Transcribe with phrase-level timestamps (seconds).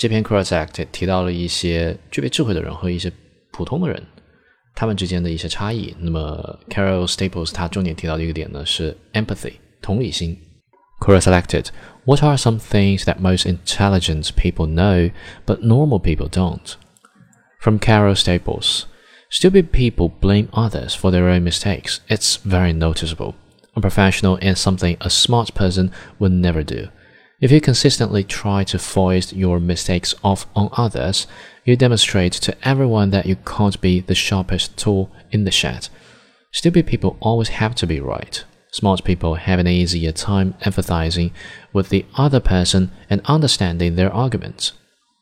[0.00, 3.11] 这篇 Cross Act 提到了一些具备智慧的人和一些
[3.51, 4.03] 普通的人，
[4.73, 5.95] 他们之间的一些差异。
[5.99, 10.37] 那么 Carol Staples 他重点提到的一个点呢是 empathy 同理心。
[10.99, 11.67] Quora selected
[12.05, 15.11] What are some things that most intelligent people know
[15.45, 16.75] but normal people don't?
[17.59, 18.85] From Carol Staples
[19.29, 22.01] Stupid people blame others for their own mistakes.
[22.09, 23.35] It's very noticeable.
[23.75, 26.89] Unprofessional and something a smart person would never do.
[27.41, 31.25] If you consistently try to foist your mistakes off on others,
[31.65, 35.89] you demonstrate to everyone that you can't be the sharpest tool in the shed.
[36.51, 38.43] Stupid people always have to be right.
[38.71, 41.31] Smart people have an easier time empathizing
[41.73, 44.73] with the other person and understanding their arguments.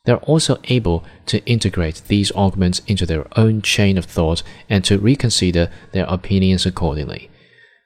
[0.04, 4.98] They're also able to integrate these arguments into their own chain of thought and to
[4.98, 7.30] reconsider their opinions accordingly.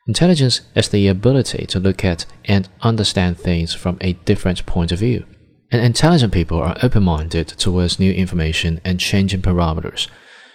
[0.06, 4.98] Intelligence is the ability to look at and understand things from a different point of
[4.98, 5.24] view.
[5.70, 10.08] And intelligent people are open minded towards new information and changing parameters.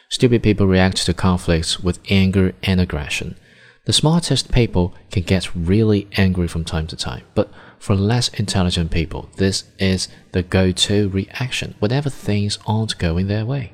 [0.07, 3.37] Stupid people react to conflicts with anger and aggression.
[3.85, 8.91] The smartest people can get really angry from time to time, but for less intelligent
[8.91, 13.73] people, this is the go to reaction whenever things aren't going their way.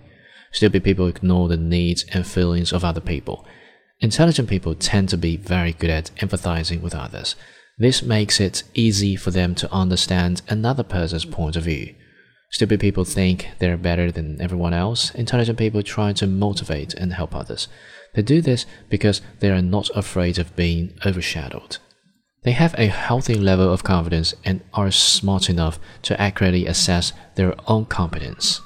[0.53, 3.45] Stupid people ignore the needs and feelings of other people
[3.99, 7.35] Intelligent people tend to be very good at empathizing with others.
[7.77, 11.95] This makes it easy for them to understand another person's point of view.
[12.51, 15.11] Stupid people think they're better than everyone else.
[15.11, 17.67] Intelligent people try to motivate and help others.
[18.13, 21.77] They do this because they are not afraid of being overshadowed.
[22.43, 27.55] They have a healthy level of confidence and are smart enough to accurately assess their
[27.67, 28.61] own competence.